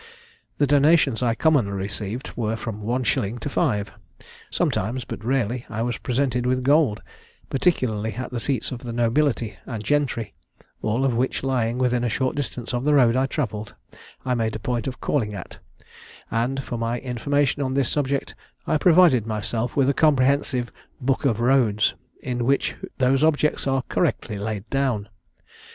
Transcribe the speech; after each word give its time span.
The 0.57 0.65
donations 0.65 1.21
I 1.21 1.35
commonly 1.35 1.73
received 1.73 2.31
were 2.35 2.55
from 2.55 2.81
one 2.81 3.03
shilling 3.03 3.37
to 3.37 3.49
five; 3.49 3.91
sometimes, 4.49 5.05
but 5.05 5.23
rarely, 5.23 5.63
I 5.69 5.83
was 5.83 5.99
presented 5.99 6.47
with 6.47 6.63
gold, 6.63 7.03
particularly 7.51 8.15
at 8.15 8.31
the 8.31 8.39
seats 8.39 8.71
of 8.71 8.79
the 8.79 8.93
nobility 8.93 9.57
and 9.67 9.83
gentry; 9.83 10.33
all 10.81 11.07
which 11.07 11.43
lying 11.43 11.77
within 11.77 12.03
a 12.03 12.09
short 12.09 12.35
distance 12.35 12.73
of 12.73 12.83
the 12.83 12.95
road 12.95 13.15
I 13.15 13.27
travelled, 13.27 13.75
I 14.25 14.33
made 14.33 14.55
a 14.55 14.59
point 14.59 14.87
of 14.87 14.99
calling 14.99 15.35
at; 15.35 15.59
and 16.31 16.63
for 16.63 16.79
my 16.79 16.97
information 16.97 17.61
on 17.61 17.75
this 17.75 17.89
subject, 17.89 18.33
I 18.65 18.79
provided 18.79 19.27
myself 19.27 19.75
with 19.75 19.87
a 19.87 19.93
comprehensive 19.93 20.71
'Book 20.99 21.25
of 21.25 21.39
Roads,' 21.39 21.93
in 22.23 22.45
which 22.45 22.73
those 22.97 23.23
objects 23.23 23.67
are 23.67 23.83
correctly 23.83 24.39
laid 24.39 24.67
down. 24.71 25.09